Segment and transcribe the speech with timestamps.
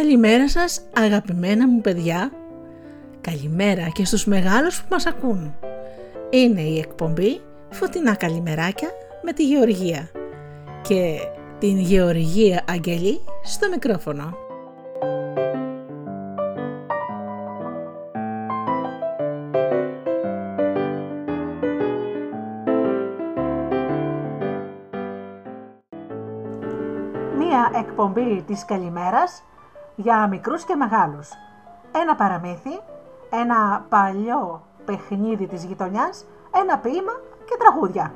[0.00, 2.32] Καλημέρα σας αγαπημένα μου παιδιά.
[3.20, 5.54] Καλημέρα και στους μεγάλους που μας ακούν.
[6.30, 7.40] Είναι η εκπομπή
[7.70, 8.88] Φωτεινά Καλημεράκια
[9.22, 10.10] με τη Γεωργία
[10.82, 11.18] και
[11.58, 14.36] την Γεωργία Αγγελή στο μικρόφωνο.
[27.38, 29.44] Μία εκπομπή της καλημέρας
[30.00, 31.30] για μικρούς και μεγάλους.
[31.92, 32.80] Ένα παραμύθι,
[33.30, 37.12] ένα παλιό παιχνίδι της γειτονιάς, ένα ποίημα
[37.44, 38.12] και τραγούδια.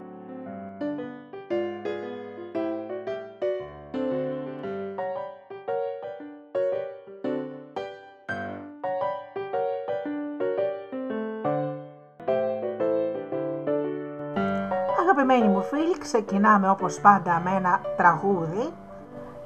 [15.01, 18.73] Αγαπημένοι μου φίλοι, ξεκινάμε όπως πάντα με ένα τραγούδι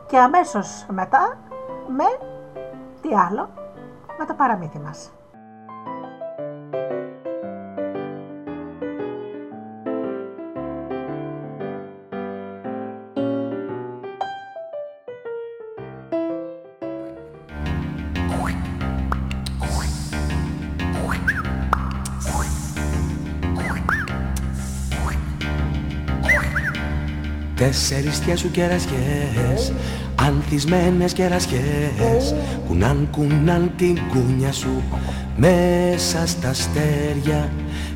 [0.06, 1.38] και αμέσως μετά
[1.88, 2.26] με
[3.00, 3.50] τι άλλο,
[4.18, 5.12] με το παραμύθι μας.
[27.56, 29.72] Τέσσερις σου κερασιές
[30.26, 32.34] Ανθισμένες κερασιές
[32.66, 34.82] Κουνάν κουνάν την κούνια σου
[35.36, 37.52] Μέσα στα αστέρια.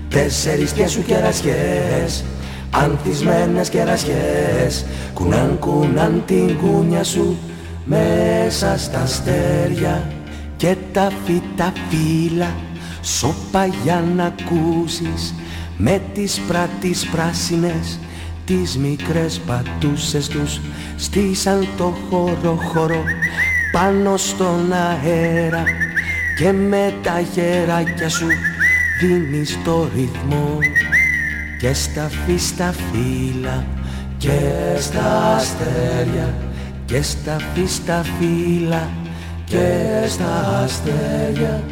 [0.08, 2.24] Τέσσερις σου κερασιές
[2.70, 4.84] Ανθισμένες κερασιές
[5.14, 7.36] Κουνάν κουνάν την κούνια σου
[7.84, 10.12] Μέσα στα αστέρια.
[10.56, 12.54] Και τα φύτα φύλλα
[13.02, 15.34] Σώπα για να ακούσεις
[15.76, 17.98] Με τις πράτης πράσινες
[18.44, 20.60] Τις μικρές πατούσες τους
[20.96, 23.02] στήσαν το χώρο χώρο
[23.72, 25.64] πάνω στον αέρα.
[26.38, 28.26] Και με τα χεράκια σου
[29.00, 30.58] δίνεις το ρυθμό.
[31.58, 33.66] Και στα φύστα φύλλα
[34.18, 34.40] και
[34.78, 36.34] στα αστέρια.
[36.84, 38.90] Και στα φύστα φύλλα
[39.44, 41.62] και στα αστέρια.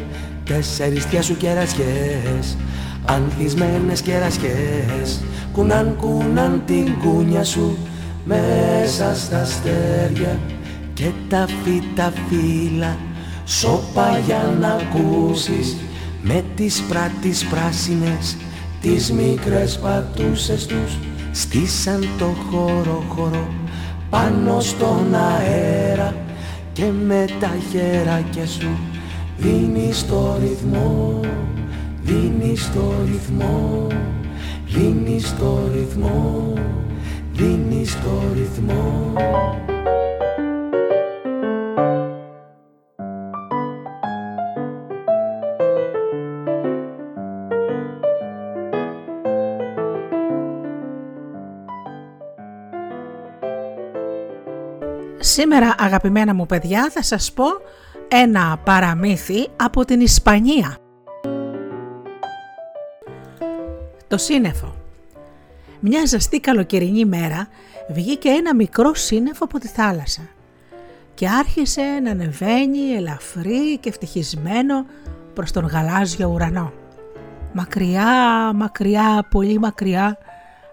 [0.45, 2.57] Τέσσερις σου κερασιές
[3.13, 7.77] ανθισμένες κερασιές κουνάν κουνάν την κούνια σου
[8.25, 10.39] μέσα στα αστέρια
[10.93, 12.97] και τα φύτα φύλλα
[13.45, 15.77] σώπα για να ακούσεις
[16.21, 18.37] με τις πράτης πράσινες
[18.81, 20.97] τις μικρές πατούσες τους
[21.31, 23.47] στήσαν το χώρο χώρο
[24.09, 26.15] πάνω στον αέρα
[26.73, 28.69] και με τα χεράκια σου
[29.37, 31.19] δίνεις το ρυθμό
[32.03, 33.87] δίνεις το ρυθμό
[34.67, 36.53] δίνεις το ρυθμό
[37.31, 39.13] δίνεις το ρυθμό
[55.23, 57.45] Σήμερα αγαπημένα μου παιδιά θα σας πω
[58.07, 60.77] ένα παραμύθι από την Ισπανία.
[64.11, 64.75] Το σύννεφο
[65.79, 67.47] μια ζεστή καλοκαιρινή μέρα
[67.89, 70.21] βγήκε ένα μικρό σύννεφο από τη θάλασσα
[71.13, 74.85] και άρχισε να ανεβαίνει ελαφρύ και ευτυχισμένο
[75.33, 76.73] προς τον γαλάζιο ουρανό.
[77.53, 78.05] Μακριά,
[78.55, 80.17] μακριά, πολύ μακριά,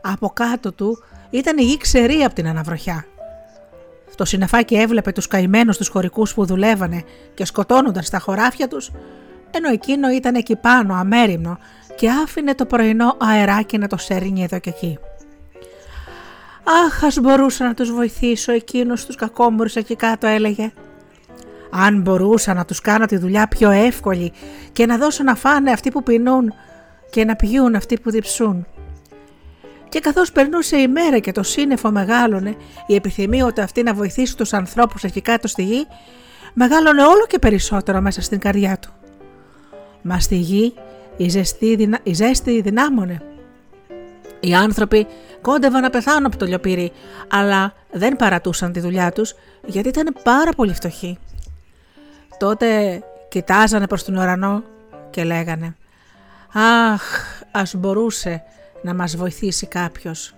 [0.01, 3.05] από κάτω του ήταν η γη ξερή από την αναβροχιά.
[4.15, 7.03] Το συννεφάκι έβλεπε τους καημένους τους χωρικούς που δουλεύανε
[7.35, 8.91] και σκοτώνονταν στα χωράφια τους,
[9.51, 11.59] ενώ εκείνο ήταν εκεί πάνω αμέριμνο
[11.99, 14.99] και άφηνε το πρωινό αεράκι να το σέρνει εδώ και εκεί.
[16.87, 20.73] «Αχ, ας μπορούσα να τους βοηθήσω εκείνους τους κακόμουρους εκεί κάτω» έλεγε.
[21.71, 24.33] «Αν μπορούσα να τους κάνω τη δουλειά πιο εύκολη
[24.73, 26.53] και να δώσω να φάνε αυτοί που πεινούν
[27.11, 28.67] και να πιούν αυτοί που διψούν».
[29.89, 34.37] Και καθώς περνούσε η μέρα και το σύννεφο μεγάλωνε, η επιθυμία ότι αυτή να βοηθήσει
[34.37, 35.87] τους ανθρώπους εκεί κάτω στη γη,
[36.55, 38.93] μεγάλωνε όλο και περισσότερο μέσα στην καρδιά του.
[40.03, 40.75] Μα στη γη
[41.19, 43.23] η ζέστη, η ζέστη δυνάμωνε.
[44.41, 45.07] Οι άνθρωποι
[45.41, 46.93] κόντευαν να πεθάνουν από το λιοπύρι,
[47.29, 49.35] αλλά δεν παρατούσαν τη δουλειά τους
[49.67, 51.19] γιατί ήταν πάρα πολύ φτωχοί.
[52.39, 54.63] Τότε κοιτάζανε προς τον ουρανό
[55.11, 55.77] και λέγανε
[56.53, 57.03] «Αχ,
[57.51, 58.43] ας μπορούσε
[58.83, 60.38] να μας βοηθήσει κάποιος».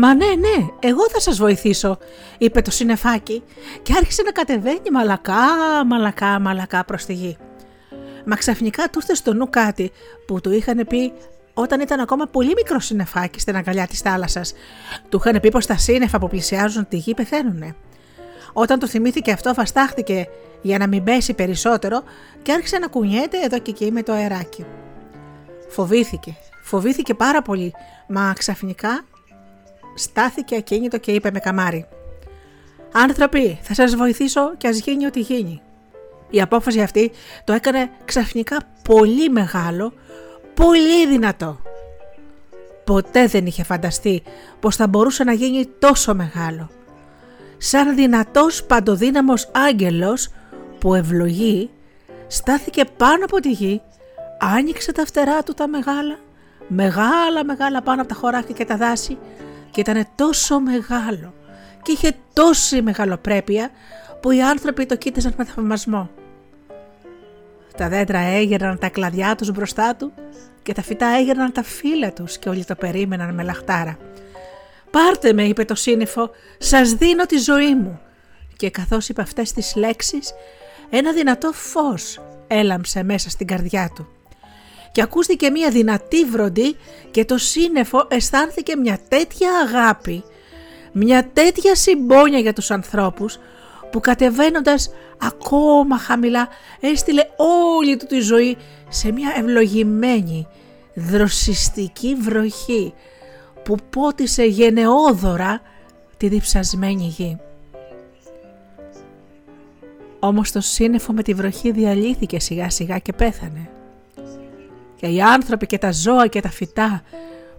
[0.00, 1.98] «Μα ναι, ναι, εγώ θα σας βοηθήσω»,
[2.38, 3.42] είπε το συνεφάκι
[3.82, 5.34] και άρχισε να κατεβαίνει μαλακά,
[5.86, 7.36] μαλακά, μαλακά προς τη γη.
[8.24, 9.92] Μα ξαφνικά του στο νου κάτι
[10.26, 11.12] που του είχαν πει
[11.54, 14.52] όταν ήταν ακόμα πολύ μικρό συννεφάκι στην αγκαλιά της θάλασσας.
[15.08, 17.74] Του είχαν πει πως τα σύννεφα που πλησιάζουν τη γη πεθαίνουνε.
[18.52, 20.28] Όταν το θυμήθηκε αυτό, βαστάχτηκε
[20.62, 22.02] για να μην πέσει περισσότερο
[22.42, 24.64] και άρχισε να κουνιέται εδώ και εκεί με το αεράκι.
[25.68, 27.74] Φοβήθηκε, φοβήθηκε πάρα πολύ,
[28.08, 29.04] μα ξαφνικά
[29.98, 31.86] στάθηκε ακίνητο και είπε με καμάρι
[32.92, 35.62] «Άνθρωποι, θα σας βοηθήσω και ας γίνει ό,τι γίνει».
[36.30, 37.10] Η απόφαση αυτή
[37.44, 39.92] το έκανε ξαφνικά πολύ μεγάλο,
[40.54, 41.60] πολύ δυνατό.
[42.84, 44.22] Ποτέ δεν είχε φανταστεί
[44.60, 46.70] πως θα μπορούσε να γίνει τόσο μεγάλο.
[47.58, 50.28] Σαν δυνατός παντοδύναμος άγγελος
[50.78, 51.70] που ευλογεί,
[52.26, 53.80] στάθηκε πάνω από τη γη,
[54.38, 56.18] άνοιξε τα φτερά του τα μεγάλα,
[56.68, 59.18] μεγάλα μεγάλα πάνω από τα χωράφια και τα δάση
[59.70, 61.34] και ήταν τόσο μεγάλο
[61.82, 63.70] και είχε τόση μεγαλοπρέπεια
[64.20, 66.10] που οι άνθρωποι το κοίταζαν με θαυμασμό.
[67.76, 70.12] Τα δέντρα έγερναν τα κλαδιά τους μπροστά του
[70.62, 73.98] και τα φυτά έγερναν τα φύλλα τους και όλοι το περίμεναν με λαχτάρα.
[74.90, 78.00] «Πάρτε με», είπε το σύννεφο, «σας δίνω τη ζωή μου».
[78.56, 80.32] Και καθώς είπε αυτές τις λέξεις,
[80.90, 84.08] ένα δυνατό φως έλαμψε μέσα στην καρδιά του.
[84.92, 86.76] Και ακούστηκε μια δυνατή βροντή
[87.10, 90.24] και το σύννεφο αισθάνθηκε μια τέτοια αγάπη,
[90.92, 93.38] μια τέτοια συμπόνια για τους ανθρώπους
[93.90, 96.48] που κατεβαίνοντας ακόμα χαμηλά
[96.80, 98.56] έστειλε όλη του τη ζωή
[98.88, 100.46] σε μια ευλογημένη,
[100.94, 102.94] δροσιστική βροχή
[103.62, 105.60] που πότισε γενναιόδωρα
[106.16, 107.38] τη διψασμένη γη.
[110.18, 113.70] Όμως το σύννεφο με τη βροχή διαλύθηκε σιγά σιγά και πέθανε.
[115.00, 117.02] Και οι άνθρωποι και τα ζώα και τα φυτά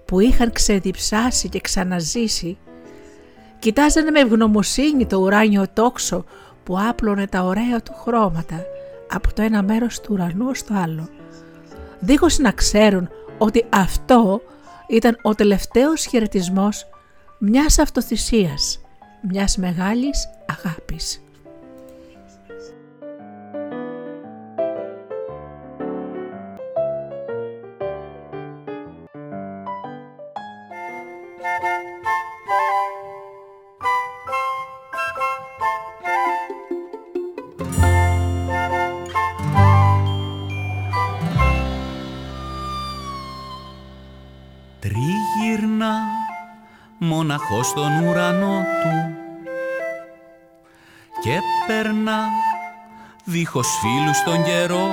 [0.06, 2.58] που είχαν ξεδιψάσει και ξαναζήσει
[3.60, 6.24] κοιτάζανε με ευγνωμοσύνη το ουράνιο τόξο
[6.64, 8.66] που άπλωνε τα ωραία του χρώματα
[9.10, 11.10] από το ένα μέρος του ουρανού στο άλλο,
[12.00, 14.42] δίχως να ξέρουν ότι αυτό
[14.88, 16.86] ήταν ο τελευταίος χαιρετισμός
[17.40, 18.82] μιας αυτοθυσίας,
[19.22, 21.22] μιας μεγάλης αγάπης.
[47.50, 49.16] Μοναχός στον ουρανό του.
[51.22, 51.38] Και
[51.68, 52.24] περνά
[53.24, 54.90] δίχως φίλους στον καιρό.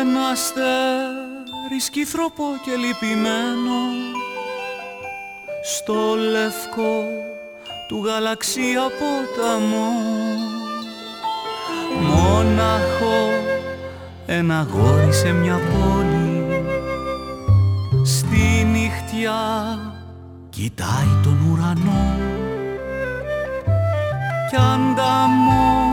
[0.00, 3.80] Ένα αστέρι σκυθροπό και λυπημένο
[5.62, 7.04] στο λευκό
[7.88, 9.92] του γαλαξία ποταμό.
[12.00, 13.30] Μόναχο
[14.26, 16.23] ένα γόρι σε μια πόλη
[20.54, 22.16] κοιτάει τον ουρανό.
[24.50, 25.90] Κι ανταμώνει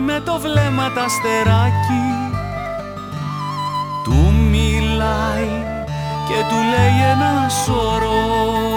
[0.00, 2.06] με το βλέμμα τα στεράκι
[4.04, 5.64] του μιλάει
[6.28, 8.73] και του λέει ένα σωρό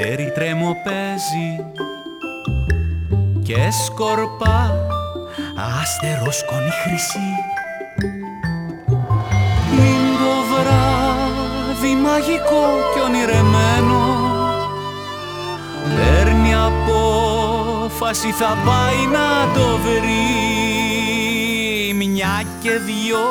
[0.00, 1.64] αστέρι τρέμο παίζει
[3.42, 4.76] και σκορπά.
[5.80, 7.30] Άστερο σκόνη χρυσή.
[9.78, 12.64] Είναι το βράδυ μαγικό
[12.94, 14.02] και ονειρεμένο.
[15.96, 20.34] Παίρνει απόφαση θα πάει να το βρει.
[21.94, 23.24] Μια και δυο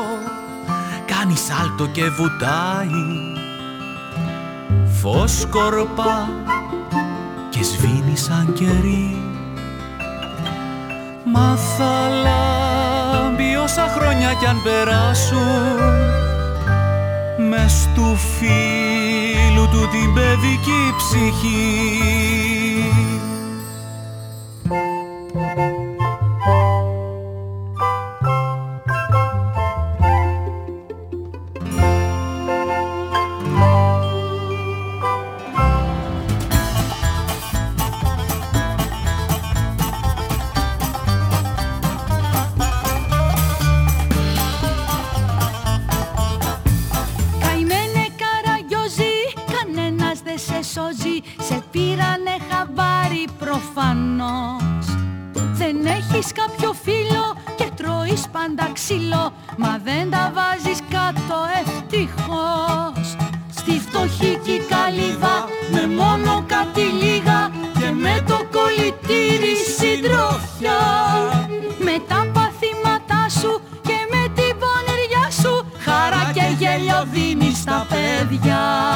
[1.06, 3.38] κάνει σάλτο και βουτάει
[5.02, 6.30] φως σκορπά
[7.50, 9.22] και σβήνει σαν κερί.
[11.34, 15.40] Μα θα λάμπει όσα χρόνια κι αν περάσουν.
[17.50, 22.59] Μες του φίλου του την παιδική ψυχή
[51.20, 54.86] σώζει Σε πήρανε χαμπάρι προφανώς.
[55.54, 63.16] Δεν έχεις κάποιο φίλο και τρώεις πάντα ξύλο Μα δεν τα βάζεις κάτω ευτυχώς.
[63.56, 70.82] Στη φτωχική καλύβα με μόνο κάτι λίγα Και με το κολλητήρι συντροφιά.
[71.80, 78.89] Με τα παθήματά σου και με την πονηριά σου Χαρά και γέλιο δίνεις στα παιδιά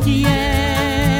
[0.00, 1.19] πάντοτε οι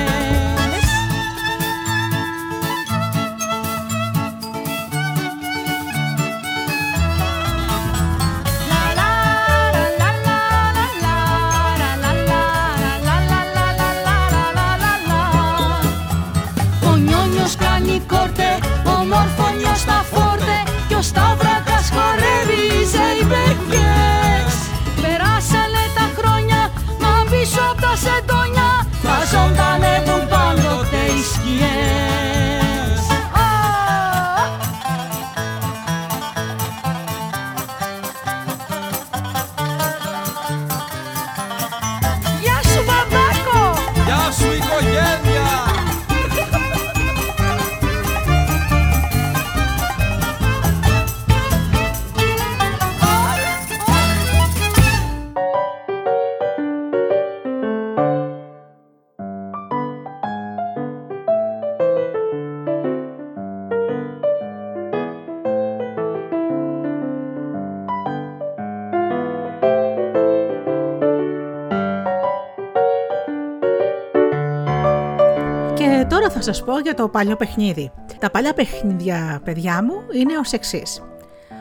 [76.53, 77.93] σας πω για το παλιό παιχνίδι.
[78.19, 81.03] Τα παλιά παιχνίδια, παιδιά μου, είναι ως εξής.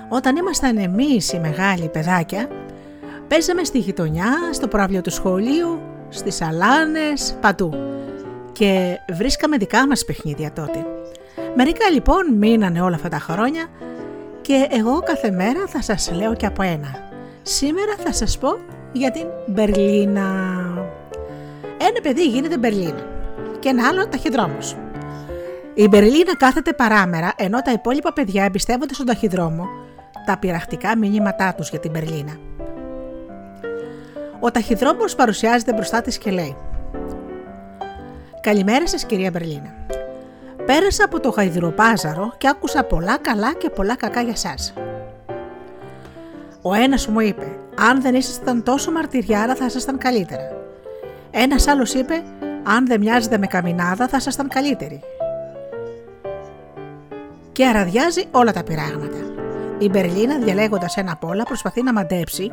[0.09, 2.47] Όταν ήμασταν εμείς οι μεγάλοι παιδάκια,
[3.27, 5.79] παίζαμε στη γειτονιά, στο πρόβλιο του σχολείου,
[6.09, 7.73] στις αλάνες, πατού.
[8.51, 10.85] Και βρίσκαμε δικά μας παιχνίδια τότε.
[11.55, 13.67] Μερικά λοιπόν μείνανε όλα αυτά τα χρόνια
[14.41, 17.09] και εγώ κάθε μέρα θα σας λέω και από ένα.
[17.41, 18.57] Σήμερα θα σας πω
[18.91, 20.27] για την Μπερλίνα.
[21.77, 23.08] Ένα παιδί γίνεται Μπερλίνα
[23.59, 24.77] και ένα άλλο ταχυδρόμος.
[25.73, 29.67] Η Μπερλίνα κάθεται παράμερα ενώ τα υπόλοιπα παιδιά εμπιστεύονται στον ταχυδρόμο
[30.25, 32.37] τα πειραχτικά μηνύματά τους για την Μπερλίνα.
[34.39, 36.55] Ο ταχυδρόμος παρουσιάζεται μπροστά της και λέει:
[38.41, 39.73] Καλημέρα σας, κυρία Μπερλίνα.
[40.65, 44.73] Πέρασα από το γαϊδουροπάζαρο και άκουσα πολλά καλά και πολλά κακά για σας.
[46.61, 50.57] Ο ένας μου είπε, αν δεν ήσασταν τόσο μαρτυριάρα θα ήσασταν καλύτερα.
[51.31, 52.23] Ένας άλλος είπε,
[52.69, 55.01] αν δεν μοιάζετε με καμινάδα θα ήσασταν καλύτεροι.
[57.51, 59.17] Και αραδιάζει όλα τα πειράγματα.
[59.77, 62.51] Η Μπερλίνα διαλέγοντας ένα από όλα προσπαθεί να μαντέψει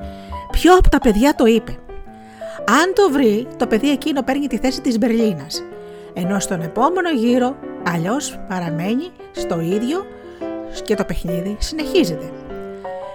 [0.50, 1.78] ποιο από τα παιδιά το είπε.
[2.68, 5.64] Αν το βρει, το παιδί εκείνο παίρνει τη θέση της Μπερλίνας,
[6.14, 7.56] ενώ στον επόμενο γύρο
[7.86, 10.06] αλλιώς παραμένει στο ίδιο
[10.84, 12.30] και το παιχνίδι συνεχίζεται.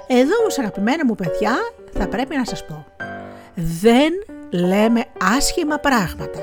[0.08, 1.53] Εδώ όμως αγαπημένα μου παιδιά
[1.93, 2.86] θα πρέπει να σας πω
[3.55, 4.12] δεν
[4.50, 5.05] λέμε
[5.38, 6.39] άσχημα πράγματα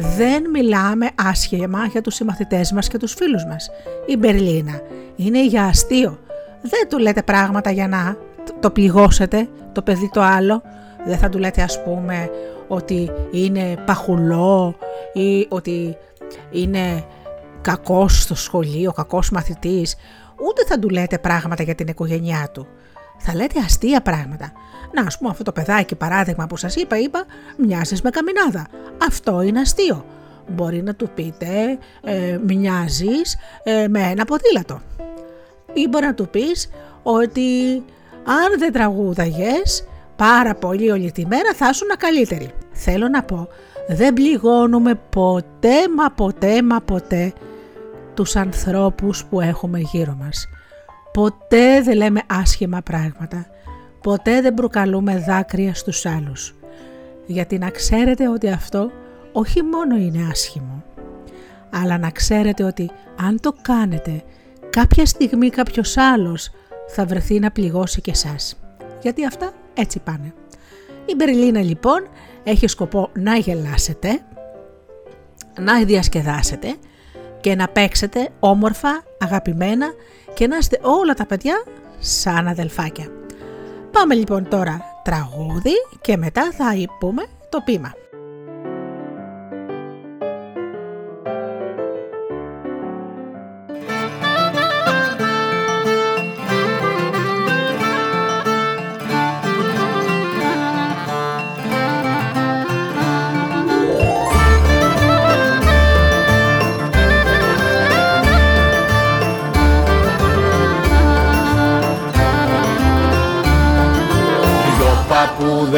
[0.00, 3.70] δεν μιλάμε άσχημα για τους συμμαθητές μας και τους φίλους μας.
[4.06, 4.80] Η Μπερλίνα
[5.16, 6.18] είναι για αστείο.
[6.62, 8.16] Δεν του λέτε πράγματα για να
[8.60, 10.62] το πληγώσετε, το παιδί το άλλο.
[11.06, 12.30] Δεν θα του λέτε ας πούμε
[12.68, 14.76] ότι είναι παχουλό
[15.12, 15.96] ή ότι
[16.50, 17.04] είναι
[17.60, 19.96] κακός στο σχολείο, κακός μαθητής.
[20.48, 22.66] Ούτε θα του λέτε πράγματα για την οικογένειά του.
[23.22, 24.52] Θα λέτε αστεία πράγματα.
[24.92, 27.24] Να, ας πούμε, αυτό το παιδάκι παράδειγμα που σας είπα, είπα,
[27.56, 28.66] μοιάζεις με καμινάδα.
[29.06, 30.04] Αυτό είναι αστείο.
[30.48, 34.80] Μπορεί να του πείτε, ε, μοιάζεις ε, με ένα ποδήλατο.
[35.72, 36.70] Ή μπορεί να του πεις
[37.02, 37.82] ότι
[38.24, 39.84] αν δεν τραγούδαγες
[40.16, 42.50] πάρα πολύ όλη τη μέρα θα ήσουν καλύτερη.
[42.72, 43.48] Θέλω να πω,
[43.88, 47.32] δεν πληγώνουμε ποτέ μα ποτέ μα ποτέ
[48.14, 50.48] τους ανθρώπους που έχουμε γύρω μας.
[51.12, 53.46] Ποτέ δεν λέμε άσχημα πράγματα.
[54.00, 56.54] Ποτέ δεν προκαλούμε δάκρυα στους άλλους.
[57.26, 58.90] Γιατί να ξέρετε ότι αυτό
[59.32, 60.84] όχι μόνο είναι άσχημο,
[61.70, 62.90] Αλλά να ξέρετε ότι
[63.20, 64.22] αν το κάνετε,
[64.70, 66.50] κάποια στιγμή κάποιος άλλος
[66.88, 68.60] θα βρεθεί να πληγώσει και εσάς.
[69.02, 70.34] Γιατί αυτά έτσι πάνε.
[71.06, 72.08] Η Μπερλίνα λοιπόν
[72.44, 74.20] έχει σκοπό να γελάσετε,
[75.60, 76.76] να διασκεδάσετε
[77.40, 79.92] και να παίξετε όμορφα, αγαπημένα
[80.34, 81.64] και να είστε όλα τα παιδιά
[81.98, 83.06] σαν αδελφάκια.
[83.90, 86.64] Πάμε λοιπόν τώρα τραγούδι και μετά θα
[86.98, 87.92] πούμε το πείμα.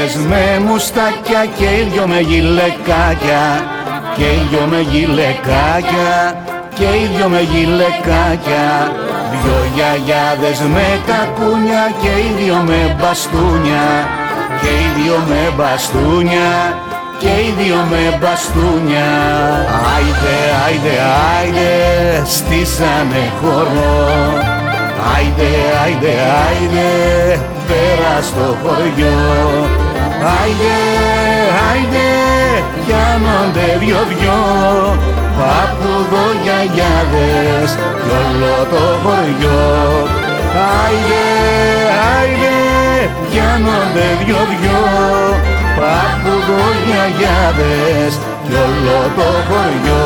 [0.02, 3.44] Παππούδες με μουστάκια και ήλιο με γυλεκάκια
[4.16, 6.12] και ήλιο με γυλεκάκια
[6.74, 8.92] και ήλιο με γυλεκάκια
[9.42, 13.86] Δυο γιαγιάδες με κακούνια και ίδιο με μπαστούνια
[14.60, 16.50] και ίδιο με μπαστούνια
[17.18, 19.10] και ίδιο με μπαστούνια.
[19.94, 20.96] Άιντε, άιντε,
[21.36, 21.72] άιντε,
[22.24, 23.92] στήσανε χώρο.
[25.14, 25.50] Άιντε,
[25.82, 26.14] άιντε,
[26.46, 26.90] άιντε,
[27.68, 29.91] πέρα στο χωριό
[30.38, 30.76] Άιντε,
[31.68, 32.08] άιντε,
[32.84, 34.40] πιάνονται δυο-δυο
[35.38, 37.70] Παππουδογιαγιάδες
[38.02, 39.66] κι όλο το χωριό.
[40.80, 41.26] Άιντε,
[42.14, 42.56] άιντε,
[43.28, 44.82] πιάνονται δυο-δυο
[45.78, 48.12] Παππουδογιαγιάδες
[48.46, 50.04] κι όλο το χωριό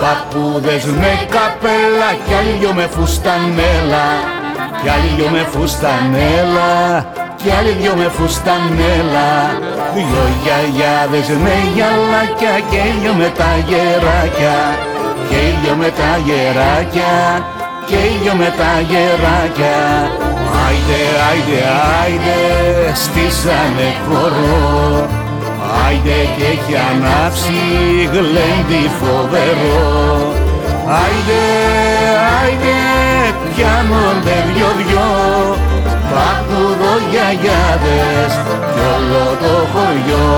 [0.00, 4.06] παππούδες με καπέλα κι άλλο με φουστανέλα.
[4.82, 6.74] Κι άλλο με φουστανέλα
[7.46, 9.30] κι άλλοι δυο με φουστανέλα.
[9.94, 14.58] Δυο γιαγιάδες με γυαλάκια και ήλιο με τα γεράκια.
[15.28, 17.14] Και ήλιο με τα γεράκια
[17.88, 19.78] και ήλιο με τα γεράκια.
[20.64, 21.60] Άιντε, άιντε,
[22.00, 22.38] άιντε,
[23.02, 25.15] στήσανε χορό
[25.84, 27.58] Άιντε και έχει ανάψει
[28.12, 29.84] γλέντι φοβερό.
[31.00, 31.44] Άιντε,
[32.38, 32.78] άιντε,
[33.50, 35.08] πιάνονται δυο-δυο
[36.12, 38.32] Παππουδογιαγιάδες
[38.72, 40.30] κι όλο το χωριό.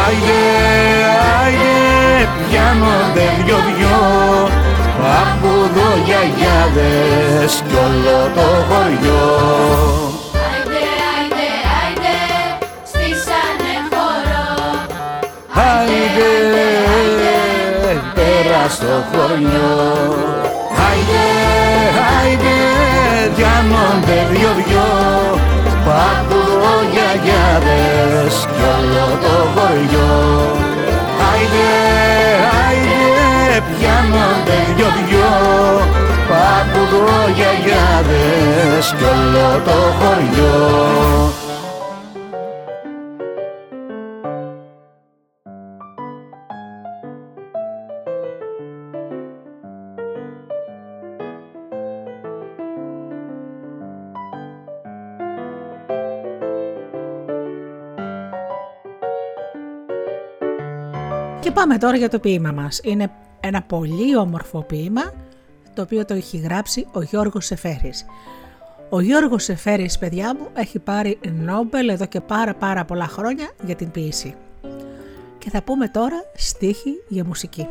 [0.00, 0.44] Άιντε,
[1.40, 1.76] άιντε,
[2.48, 4.00] πιάνονται δυο-δυο
[5.02, 9.24] Παππουδογιαγιάδες κι όλο το χωριό
[18.86, 19.74] στο χωριό.
[20.86, 21.26] Άιντε,
[22.18, 22.58] άιντε,
[23.36, 24.90] διάνονται δυο-δυο
[25.86, 30.14] Παππουδογιαγιάδες κι όλο το χωριό.
[31.28, 31.70] Άιντε,
[32.64, 33.04] άιντε,
[33.68, 35.32] πιάνονται δυο-δυο
[36.30, 40.56] Παππουδογιαγιάδες κι όλο το χωριό
[61.66, 62.80] πάμε τώρα για το ποίημα μας.
[62.82, 65.12] Είναι ένα πολύ όμορφο ποίημα,
[65.74, 68.06] το οποίο το έχει γράψει ο Γιώργος Σεφέρης.
[68.88, 73.74] Ο Γιώργος Σεφέρης, παιδιά μου, έχει πάρει Νόμπελ εδώ και πάρα πάρα πολλά χρόνια για
[73.74, 74.34] την ποίηση.
[75.38, 77.68] Και θα πούμε τώρα στίχη για μουσική.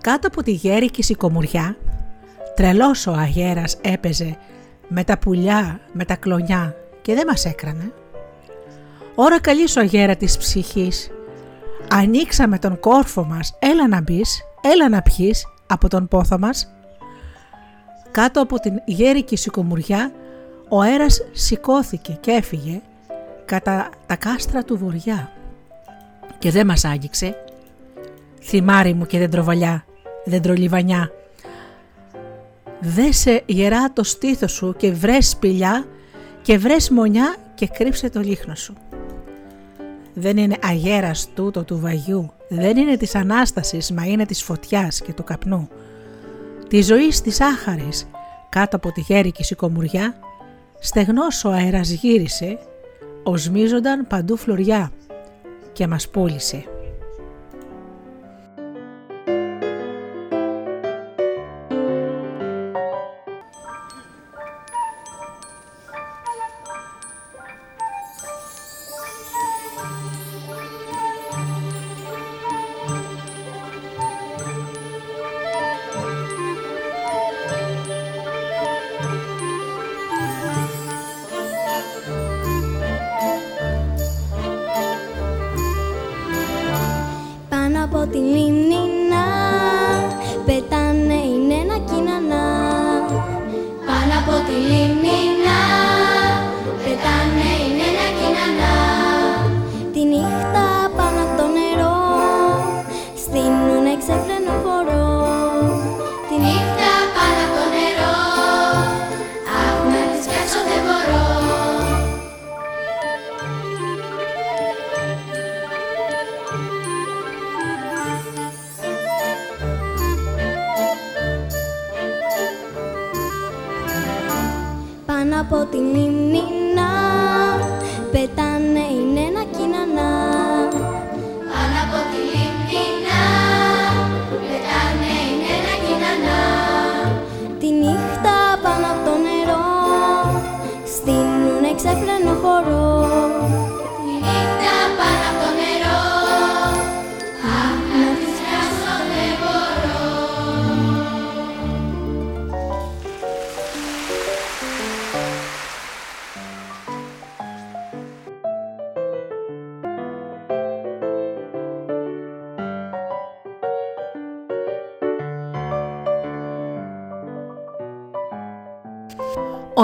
[0.00, 1.76] Κάτω από τη γέρικη σικομουριά,
[2.54, 4.36] τρελός ο αγέρας έπαιζε
[4.88, 7.92] με τα πουλιά, με τα κλονιά και δεν μας έκρανε.
[9.14, 11.10] Ώρα καλής ο αγέρα της ψυχής
[11.90, 16.72] ανοίξαμε τον κόρφο μας, έλα να μπεις, έλα να πιείς από τον πόθο μας.
[18.10, 20.12] Κάτω από την γέρικη σικομουριά
[20.68, 22.80] ο αέρας σηκώθηκε και έφυγε
[23.44, 25.30] κατά τα κάστρα του βοριά
[26.38, 27.36] και δεν μας άγγιξε.
[28.42, 29.84] Θυμάρι μου και δεντροβαλιά,
[30.24, 31.10] δεντρολιβανιά.
[32.80, 35.86] Δέσε γερά το στήθος σου και βρες σπηλιά
[36.42, 38.74] και βρες μονιά και κρύψε το λίχνος σου
[40.14, 45.12] δεν είναι αγέρας τούτο του βαγιού, δεν είναι της Ανάστασης, μα είναι της φωτιάς και
[45.12, 45.68] του καπνού.
[46.68, 48.08] Τη ζωή της άχαρης,
[48.48, 50.14] κάτω από τη γέρικη σικομουριά,
[50.84, 52.58] Στεγνός ο αέρας γύρισε,
[53.22, 54.92] οσμίζονταν παντού φλουριά
[55.72, 56.64] και μας πούλησε.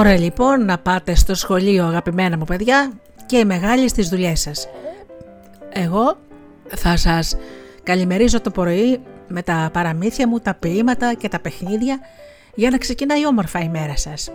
[0.08, 2.92] Ωραία λοιπόν να πάτε στο σχολείο αγαπημένα μου παιδιά
[3.26, 4.68] και οι μεγάλοι στις δουλειές σας.
[5.72, 6.18] Εγώ
[6.68, 7.36] θα σας
[7.82, 11.98] καλημερίζω το πρωί με τα παραμύθια μου, τα ποίηματα και τα παιχνίδια
[12.54, 14.30] για να ξεκινάει όμορφα η μέρα σας.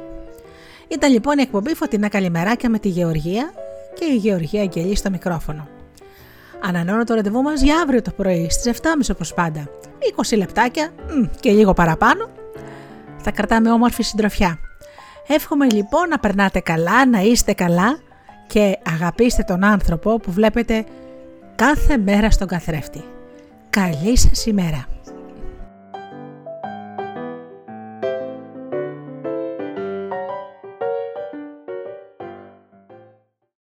[0.87, 3.53] Ήταν λοιπόν η εκπομπή Φωτεινά Καλημεράκια με τη Γεωργία
[3.93, 5.67] και η Γεωργία Αγγελή στο μικρόφωνο.
[6.63, 9.69] Ανανώνω το ραντεβού μας για αύριο το πρωί στις 7.30 όπως πάντα.
[10.31, 10.89] 20 λεπτάκια
[11.39, 12.29] και λίγο παραπάνω
[13.17, 14.59] θα κρατάμε όμορφη συντροφιά.
[15.27, 17.99] Εύχομαι λοιπόν να περνάτε καλά, να είστε καλά
[18.47, 20.85] και αγαπήστε τον άνθρωπο που βλέπετε
[21.55, 23.03] κάθε μέρα στον καθρέφτη.
[23.69, 24.92] Καλή σας ημέρα!